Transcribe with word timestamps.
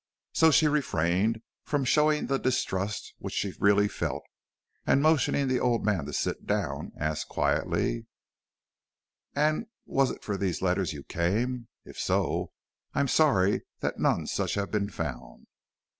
So 0.33 0.49
she 0.49 0.67
refrained 0.67 1.43
from 1.63 1.85
showing 1.85 2.25
the 2.25 2.39
distrust 2.39 3.13
which 3.19 3.35
she 3.35 3.53
really 3.59 3.87
felt, 3.87 4.23
and 4.87 4.99
motioning 4.99 5.47
the 5.47 5.59
old 5.59 5.85
man 5.85 6.07
to 6.07 6.11
sit 6.13 6.47
down, 6.47 6.91
asked, 6.97 7.27
quietly: 7.29 8.07
"And 9.35 9.67
was 9.85 10.09
it 10.09 10.23
for 10.23 10.37
these 10.37 10.59
letters 10.63 10.91
you 10.91 11.03
came? 11.03 11.67
If 11.85 11.99
so, 11.99 12.51
I 12.95 12.99
am 12.99 13.07
sorry 13.07 13.61
that 13.81 13.99
none 13.99 14.25
such 14.25 14.55
have 14.55 14.71
been 14.71 14.89
found." 14.89 15.45